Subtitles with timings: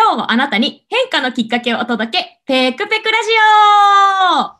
[0.00, 4.58] 今日もあなたに変化のきっかけをお届け、ペクペクラジオ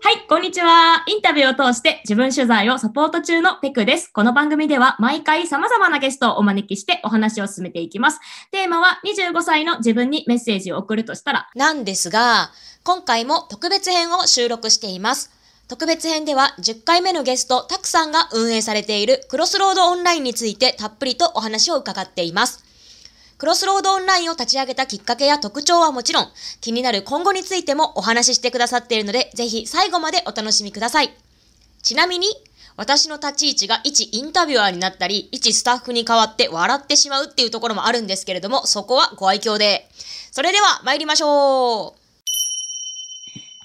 [0.00, 1.02] はい、こんにちは。
[1.08, 4.12] インタビューを通して自分取材をサポート中のペクです。
[4.12, 8.20] この番組では毎回様々なゲストをお招きしてお話を進めていきます。
[8.52, 12.52] テーマは25歳の自分にメッセージを送るとしたら、なんですが、
[12.84, 15.35] 今回も特別編を収録しています。
[15.68, 22.64] 特別編では10回目のゲスト、たくさんが運営されているクロスロードオンラインについてたっぷりとお話を伺っています。
[23.36, 26.28] クロスロードオンラインを立ち上げたきっかけや特徴はもちろん、
[26.60, 31.12] 気になる今後についてもお話ししてくださっているので、ぜひ最後までお楽しみください。
[31.82, 32.28] ちなみに、
[32.76, 39.88] 私の立ち位置が一インタビュアーになったり、一スタッフに代わって笑ってしまうっていうところもあるんですけれども、そこはご愛嬌で。
[40.30, 42.05] それでは参りましょう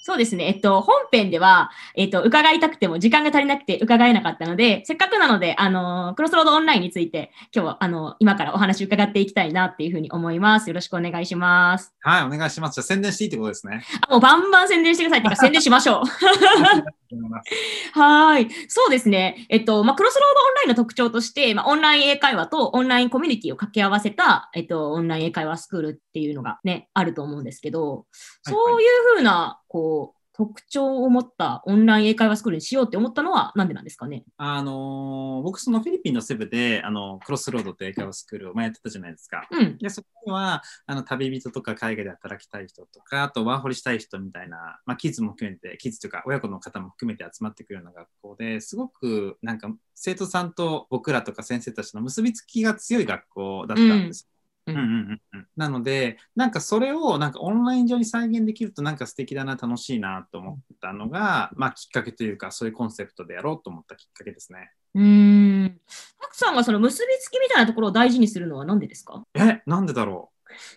[0.04, 0.48] そうですね。
[0.48, 10.70] えっと、本編では、えっと、伺いたくても時間が足りなくて伺えなかったので、せっかくなので、あの、クロスロードオンラインについて、今日は、あの、今からお話伺っていきたいなっていうふうに思います。
[10.70, 11.94] よろしくお願いします。
[12.00, 12.76] はい、お願いします。
[12.76, 13.84] じゃあ宣伝していいってことですね。
[14.08, 16.04] あもうバンバン宣伝してくださいっていうか、 宣伝しましょう。
[17.94, 18.48] はい。
[18.70, 19.46] そうですね。
[19.50, 28.06] えっと、まあ、クロスロードオンラインの特徴として、まあ、オンライン英会話とオンラインコミュニティを掛け合わせた、えっと、オンライン英会話スクールっていうのがね、あると思うんですけど、
[28.42, 34.24] そういうふうな、こう、特徴を持ったオンライン英会話スクールにしようって思ったのはなんでなんですかね？
[34.38, 39.48] あのー僕、そのフィリピンのセブで、あの、クロスロードって英会話スクールを前やってたじゃないですか。
[39.50, 39.78] うん。
[39.78, 54.26] で、そこには、あの、旅人とか海外で働きたい人とか、あとワーホリしたい人みたいな、まあ、キッズも含めて、キッズというか、親子の方も含めて集まってくるような学校ですごく、なんか、生徒さんと僕らとか先生たちの結びつきが強い学校だったんです。
[54.26, 54.32] うん
[54.68, 64.72] うんうんうんうん、なので、なんかそれをなんかオンライン上に再現できるとなんか素敵だな、楽しいなと思ったのが、まあきっかけというか、そういうコンセプトでやろうと思ったきっかけですね。
[64.94, 65.80] うーん。
[66.20, 69.26] たくさんがその結びつきみたいなところを大事にするのは何でですか？
[69.34, 70.32] え、なんでだろ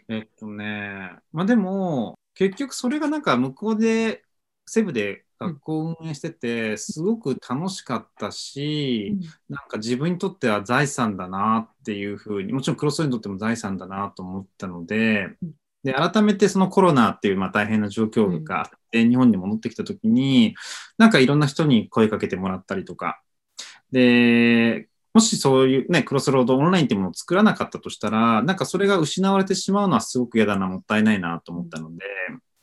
[0.08, 4.22] うえっとね、まあでも、結局それがなんか向こうで、
[4.66, 9.18] セブで学校を運営してて、すごく楽しかったし、
[9.48, 15.54] なんか自分にとっては財産だなっていうふうに、もちろんクロスロードにとっても財産だなと思ったのでうん、
[15.84, 20.54] で、改めてそのコロナっていうまあ大変な状況があって、日本に戻ってきた時に、
[20.98, 23.20] なんかいろんな人に声かけてもらったりとか、
[23.92, 32.04] で、もしそういうね、クロスロードオンラインっていうものを作らなかったとしたら、なんかそれが失われてしまうのはすごく嫌だな、もったいないなと思ったので、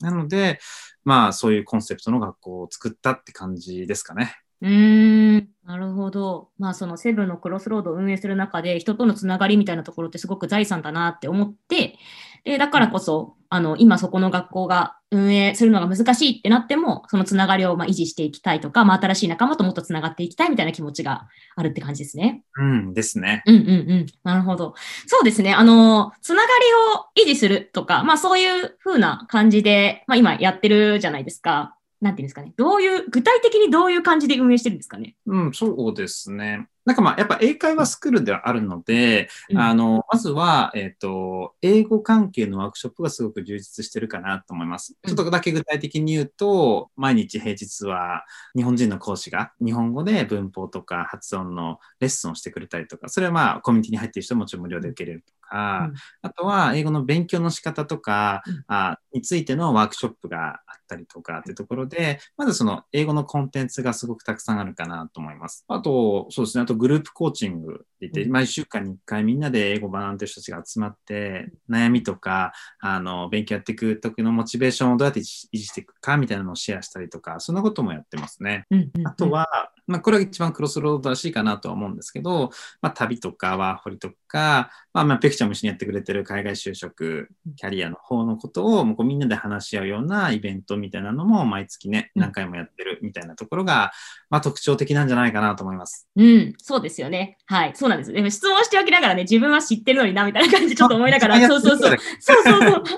[0.01, 0.59] なので、
[1.03, 4.35] まあそういうコンセプトの学校を作ったって感じですかね。
[4.61, 5.49] うん。
[5.65, 6.49] なるほど。
[6.59, 11.97] まあそのセブンのクロスロードを運営する中で人とのつながりみたいなところってすごく財産だなって思って、
[12.43, 22.43] で、だからこそ、あの、今そこの学校が運営するのが難しいってなっても、そのつながりをまあ維持していきたいとか、まあ新しい仲間ともっとつながっていきたいみたいな気持ちがあるって感じですね。
[22.57, 23.43] うんですね。
[23.45, 23.73] うんうんう
[24.03, 24.05] ん。
[24.23, 24.73] なるほど。
[25.07, 25.53] そうですね。
[25.53, 31.75] あの、つながりを維持するとか、まあそういう風な感じで、まあ今やってるじゃないですか。
[32.01, 32.51] なんていうんですかね。
[32.57, 35.15] どういう、具体的にどういう感じで運営してるんですかね。
[35.27, 36.67] うん、そうですね。
[36.83, 44.95] なんかまあ、やっぱ英会話スクールではあるので、うんあの、まずは、えっ、と、英語関係のワークショップがすごく充実してるかなと思います。
[45.03, 48.25] うんちょっとだけ具体的に言うと、毎日平日は
[48.55, 65.65] 日本人の講師が日本語で文法とか発音のレッスンをしてくれたりとか、それはまあ、コミュニティに入っている人はもちろん無料で受けれるとか、うんあとは英語の勉強の仕方とか、うんあについてのワークショップがあったりとかってところで、まずその英語のコンテンツがすごくたくさんあるかなと思います。
[65.67, 78.65] あと、そうですね、あとグループコーチングって言って、うん毎週間に1回みんなで英語を学んでる人たちが集まって、悩みとか、あの、勉強やっていく時のモチベーションをどうやって維持していくかみたいなのをシェアしたりとか、そんなこともやってますね。
[78.71, 79.47] うんうんうんあと、は、
[79.87, 82.51] まあ、これが一番クロスロードらしいかなとは思うんですけど、
[82.81, 93.91] まあ、旅とかワーホリとか、まあ、まあ、ペクチャーも一緒にやってくれてる海外就職、キャリアの方のことを、もうこうみんなで話し合うようなイベントみたいなのも毎月ね、うん何回もやってるみたいなところが、
[94.29, 96.07] まあ、特徴的なんじゃないかなと思います。
[96.15, 97.37] うん、そうですよね。
[97.45, 98.11] はい、そうなんです。
[98.11, 101.97] でも質問しておきながらね、自分は知ってるのにな、みたいな感じでちょっと思いながら、あそうそうそう。
[102.19, 102.83] そうそうそう。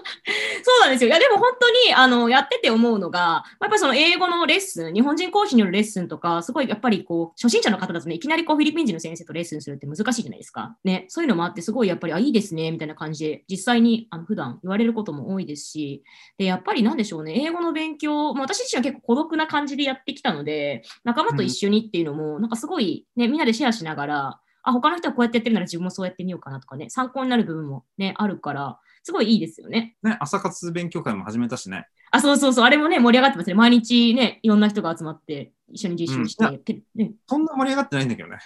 [0.64, 1.10] そうなんですよ。
[1.10, 10.76] いや、でも本当に、あの、やってて思うのが、やっぱりその英語のレッスン、日本人講師によるレッスンとか、すごいやっぱりこう、初心者の方だとね、いきなりこう、フィリピン人の先生とレッスンするって難しいじゃないですか。
[10.84, 16.04] ね、そういうのもあって、すごいやっぱり、あ、いいですね、みたいな感じで、実際に、あの、普段言われることも多いですし、
[16.38, 29.96] で、やっぱりなんでしょうね、英語の勉強、まあ、私自身は結構孤独な感じでやってきたので、仲間と一緒にっていうのも、なんかすごい、ね、みんなでシェアしながら、あ、他の人はこうやってやってるなら自分もそうやってみようかなとかね、参考になる部分もね、あるから、すごいいいですよね。
[30.02, 31.86] ね、朝活勉強会も始めたしね。
[32.12, 33.54] あ、そうそうそう、あれもね、盛り上がってますね。
[33.54, 38.38] 毎日ね、いろんな人が集まって、一緒に実習して、うんけね、そんな盛り上がってないんだけどね。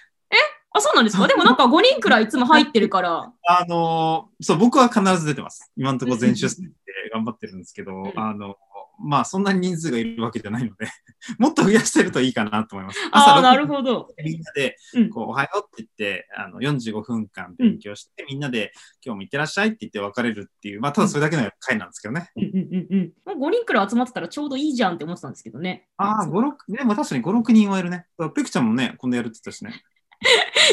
[0.77, 1.25] ああ、そうなんですか？
[1.27, 3.33] でもなんか5人くらいいつも入ってるから。
[3.47, 5.71] あのーそう、僕は必ず出てます。
[5.75, 6.69] 今のところ全出世で
[7.11, 8.55] 頑張ってるんですけど、んあの、
[8.99, 10.87] まあ、そんなに人数がいるわけじゃないので、
[11.37, 12.99] もっと増やしてるといいかなと思います。
[13.11, 14.09] ああ、6なるほど。
[14.23, 18.71] みんなでうん、こう、おはようって言って、あの、45分間勉強して、みんなで、
[19.05, 22.31] 今日も行ってらっしゃいって言って別れるっていう、まあ、ただそれだけの会なんですけどね。
[22.35, 22.87] うんうんうん
[23.27, 23.37] うん。
[23.39, 25.87] もう5人くらい集まってたらちょうどいいじゃんって思ってたんですけどね。
[25.97, 28.07] ああ、5、6、でも確かに5、6人はいるね。
[28.35, 29.83] ペクちゃんもね、今度やるって言ったしね。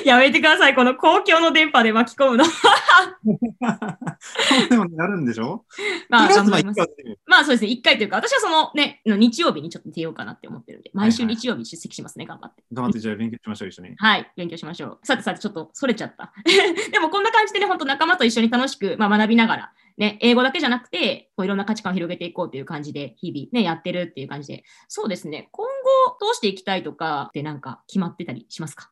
[0.04, 0.74] やめてください。
[0.74, 2.44] この公共の電波で巻き込むの。
[4.70, 5.64] でもやるんでしょ？
[6.08, 6.64] まあ、まあ頑張り
[7.26, 12.62] まあそうですね、1回というか、私はそのね、の日曜日にちょっと出ようかなって思ってるんで、毎週日曜日出席しますね、頑張って。
[12.72, 13.94] 頑張ってじゃあ勉強しましょう、一緒に。
[13.96, 15.06] はい、勉強しましょう。
[15.06, 16.32] さてさて、ちょっとそれちゃった。
[16.92, 28.90] でもこんな感じでね、本当仲間と一緒に楽しく、まあ、学びながら、ね、英語だけじゃなくて、こういろんな価値観を広げていこうという感じで、日々ね、やってるっていう感じで、そうですね、今後どうしていきたいとかってなんか決まってたりしますか？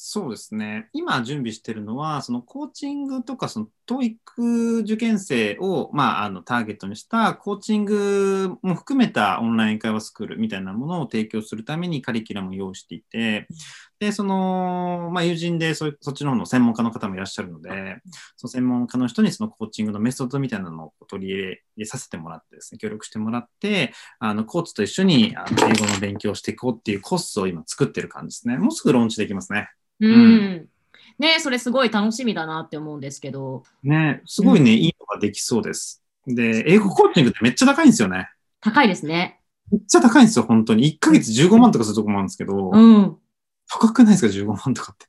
[0.00, 0.88] そうですね。
[0.92, 13.48] 今準備してるのは、そのコーチングとか、その TOEIC 受験生を、まあ、あのターゲットにしたコーチングも含めたオンライン会話スクールみたいなものを提供するためにカリキュラムを用意していて、
[13.98, 17.96] で、その、まあ、友人でそそっちの方の専門家の方もいらっしゃるので、
[18.36, 28.58] その専門家の人にそのコーチングのメソッドみたいなのを取り入れさせてもらってですね、協力してもらって、あの、コーチと一緒にあの英語の勉強をしていこうっていうコースを今作ってる感じですね。
[28.58, 29.70] もうすぐローンチできますね。
[30.00, 30.68] うん。
[31.18, 36.02] ね、それすごい楽しみだなって思うんですけど、ね、すごいね、いいのができそうです。
[36.26, 38.28] で、英語コーチングってめっちゃ高いんですよね。
[38.60, 39.40] 高いですね。
[39.70, 40.84] めっちゃ高いんですよ、本当に。
[40.84, 43.16] 1ヶ月15万とかするとこもあるんですけど、うん。
[43.68, 45.06] 高くないですか、15万とかって。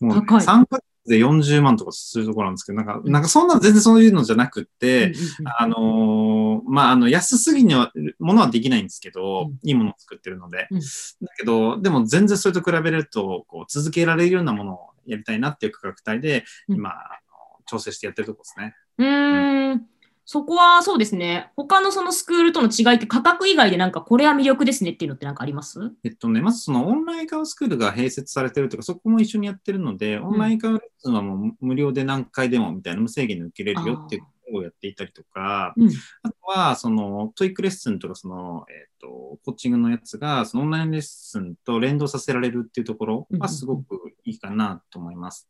[0.00, 0.40] もう、ね、高い。
[0.40, 10.68] 3ヶ月で40万とかするところなんですけど、なんか、なんかそんな全然そういうのじゃなくって、うんうんうんあのーまあ、あの、安すぎには、ものはできないんですけど、うんいいものを作ってるので。
[10.70, 10.86] うんだ
[11.36, 18.74] けど、でも全然それと比べると、こう、続けられるようなものをやりたいなっていう価格帯で、うん今、あの調整してやってるところですね。
[18.98, 19.86] うーん。
[20.32, 21.50] そこはそうですね。
[21.56, 25.78] 他のそのスクールとの違いって価格以外でなんかこれは魅力ですねっていうのってなんかあります？
[26.04, 35.90] えっとね、まずそのオンライン英会話スクールが併設されてるとか、そこも一緒にやってるので、オンラインカワレッスンはもう無料で何回でもみたいな無制限で受けれるよっていうことをやっていたりとか、うん。
[36.22, 45.46] あとは、その TOEIC レッスンとか、その、えっと、コーチングのやつが、そのオンラインレッスンと連動させられるっていうところはすごくいいかなと思います。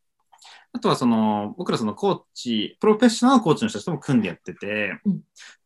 [0.73, 5.21] あとはその、僕らそのコーチ、プロフェッショナルのコーチの人たちとも組んでやってて、うん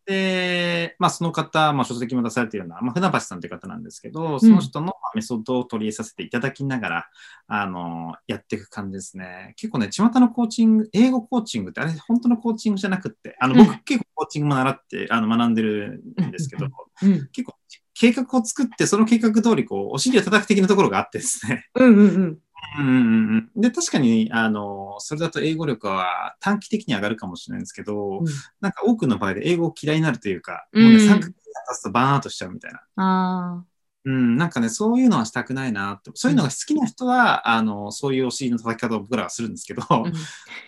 [0.08, 7.10] で、まあその方、まあ書籍も出されているような、まあ船橋さんという方なんですけど、その人のメソッドを取り入れさせていただきながら、
[7.48, 9.54] あの、やっていく感じですね。
[9.58, 16.68] 結構ね、巷のコーチング、英語コーチングってあれ本当のコーチングじゃなくって、あの、僕、うん結構コーチングも習って、あの、学んでるんですけど、
[17.04, 17.28] うん。
[17.34, 17.54] 結構
[17.94, 21.66] 計画を作って、その計画通り、こう、お尻を叩く的なところがあってですね。
[21.76, 22.38] うんうんうん。
[22.78, 28.26] うんうんうん、で、確かに、あの、それだと英語力は短期的に上がるかもしれないんですけど、うん。
[28.62, 30.84] なんか多くの場合で英語を嫌いになるというか、うん。
[30.84, 32.82] もうね、3ヶ月経つとバーンアウトしちゃうみたいな。
[32.96, 33.64] あ
[34.06, 36.12] うん、なんかね、そういうのはしたくないなって。
[36.14, 39.84] そういうのが好きな人は、あの、そういうお尻の叩き方を僕らはするんですけど、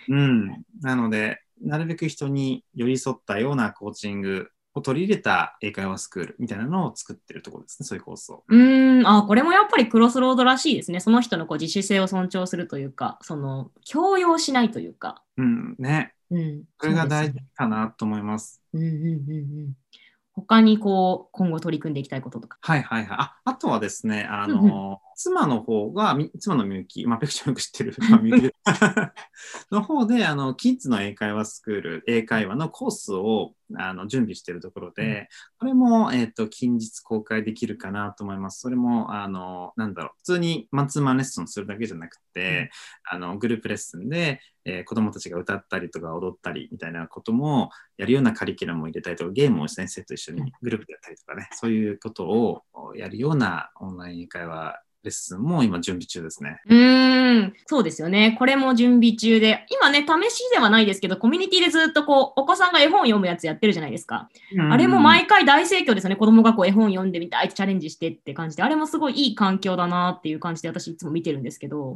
[0.09, 0.65] うん。
[0.81, 8.44] なので、なるべく人に寄り添ったようなコーチングを取り入れた英会話スクールみたいなのを作ってるところですね、そういうコースを。
[8.48, 11.00] うーん、あ、これもやっぱりクロスロードらしいですね。
[11.00, 15.24] その人のこう自主性を尊重するというか、その強要しないというか。
[15.38, 16.13] うん、ね。
[16.31, 16.63] うん。
[16.80, 18.62] それが大事かなと思います。
[18.74, 19.74] ねうんうんうんうん。
[20.34, 22.58] 他にこう、今後取り組んでいきたいこととか。
[22.62, 23.17] はいはいはい。
[23.20, 28.53] ああとはですね、あの、うん妻の方が、み妻のみゆき、まあ、ペクちゃんよく知ってる、 まあ、みゆき。
[29.69, 38.61] の方で、あの、キッズの英会話スクール、英会話のコースを、あの、準備しているところで、これも、えっ、と、近日公開できるかなと思います。
[38.61, 42.71] それも、あの、なんだろう、普通にマンツーマンレッスンするだけじゃなくて、
[43.03, 52.63] あの、グループレッスンで、えー子供たちが歌ったりとか踊ったりみたいなこともやるようなカリキュラムを入れたりとか、ゲームを先生と一緒にグループでやったりとかね、そういうことを
[52.95, 56.60] やるようなオンライン英会話レッスンも今準備中ですね。
[56.68, 58.36] うーん、そうですよね。
[58.38, 64.29] これも準備中で、今ね、試しではないですけど、コミュニティでずっとこう、お子さんが絵本読むやつやってるじゃないですか。
[64.70, 66.18] あれも毎回大盛況ですよね。
[66.18, 71.94] 子供がこう絵本読んでみたい、チャレンジしてって感じで、あれもすごいいい環境だなっていう感じで私いつも見てるんですけど。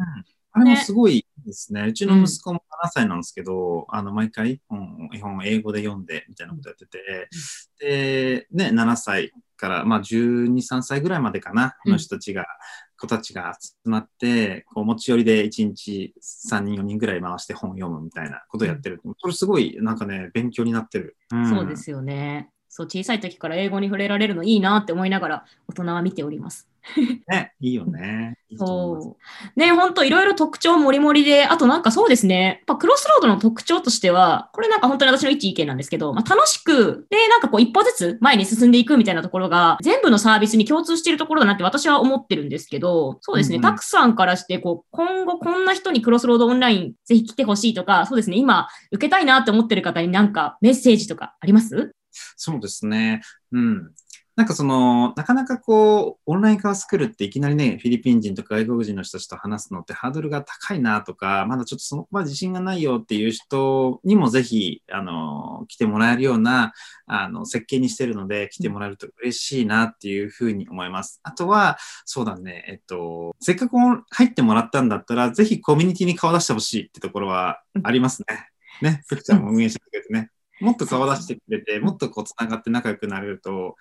[0.53, 1.81] あれもすごいですね。
[1.81, 7.29] うちの息子も7歳なんですけど、あの、毎回本絵本を英語で読んでみたいなことやってて、
[7.79, 12.45] で、ね、7歳から、まあ、12、3歳ぐらいまでかな、うんの人たちが、
[12.97, 19.01] 子たちが集まって、こう、持ち寄りで1日3人、4人ぐらい回して本を読むみたいなことをやってる。
[19.17, 21.17] それすごい、なんかね、勉強になってる。
[21.35, 22.52] んそうですよね。
[22.75, 26.67] そう、小さい時から英語に触れられるのいいなって思いながら、大人は見ております。
[27.29, 28.35] ね、いいよね。
[28.57, 29.15] そ
[29.55, 29.59] う。
[29.59, 51.93] ね、ほんといろいろ特徴もりもりで、あとなんかそうですね、やっぱクロスロードの特徴としては、これなんか本当に私の一意見なんですけど、まあ、楽しく、で、なんかこう一歩ずつ前に進んでいくみたいなところが、全部のサービスに共通しているところだなって私は思ってるんですけど、そうですね、うんうんたくさんからして、こう、今後こんな人にクロスロードオンラインぜひ来てほしいとか、そうですね、今受けたいなって思ってる方になんかメッセージとかあります？
[52.35, 53.21] そうですね。
[53.51, 53.93] うん。
[54.35, 66.73] なんかその、なかなかこう、オンライン化を作るっていきなりね、フィリピン人とか外国人の人たちと話すのってハードルが高いなとか、まだちょっとそのま自信がないよっていう人にもぜひ、あの、来てもらえるような、
[67.05, 71.19] あの、設計にしてるので、来てもらえると嬉しいなっていうふうに思います。
[71.21, 78.49] あとは、そうだね、えっと、せっかく入ってもらったんだったら、ぜひコミュニティに顔出してほしいってところはありますね。
[78.81, 80.31] ね、ふくちゃんも運営してくれてね。
[80.59, 83.75] もっと顔出してくれて、もっとこう、つながって仲良くなれると、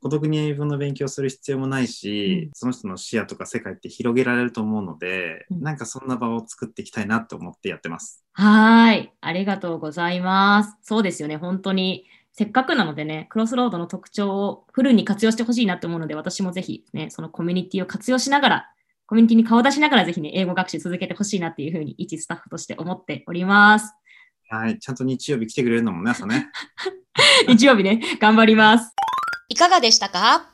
[0.00, 8.24] 孤独に英文の勉強する必要もないし、うんその人の視野とか世界って広げられると思うので、うんなんかそんな場を作っていきたいなと思ってやってます。
[8.32, 9.12] はーい。
[9.20, 10.76] ありがとうございます。
[10.82, 11.36] そうですよね。
[11.36, 18.70] 本当に、せっかくなのでね、クロスロードの特徴をフルに活用してほしいなと思うので、私もぜひね、そのコミュニティを活用しながら、
[19.06, 23.92] コミュニティに顔出しながらぜひね、英語学習続けてほしいなっていうふうに、一スタッフとして思っております。
[24.50, 24.78] はい。
[24.78, 26.48] ちゃんと日曜日来てくれるのもね、朝ね。
[27.46, 28.94] 日曜日ね、頑張ります。
[29.50, 30.48] いかがでしたか？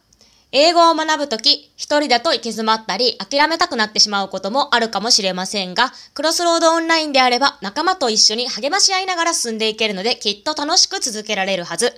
[0.50, 11.92] 英語を学ぶとき、一人だと行き詰まったり、諦めたくなってしまうこともあるかもしれませんが、クロスロードオンラインであれば、仲間と一緒に励まし合いながら進んでいけるので、きっと楽しく続けられるはず。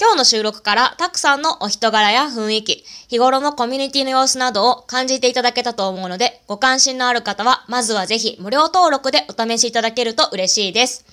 [0.00, 11.04] 今日の収録から、たくさんのお人柄や雰囲気、日頃のコミュニティの様子などを感じていただけたと思うので、ご関心のある方は、まずはぜひ無料登録でお試しいただけると嬉しいです。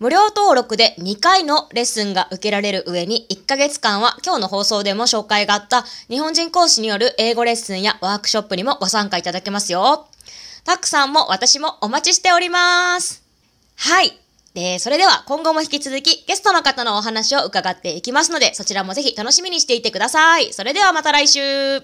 [0.00, 10.06] 無料登録で2回のレッスンが受けられる上に1ヶ月間は今日の放送でも紹介があった日本人講師による英語レッスンやワークショップにもご参加いただけますよ。
[10.64, 13.22] たくさんも私もお待ちしております。
[13.76, 14.25] はい。
[14.56, 20.54] で、それでは今後も引き続きゲストの方のお話を伺っていきますのでそちらもぜひ楽しみにしていてください。
[20.54, 21.82] それではまた来週。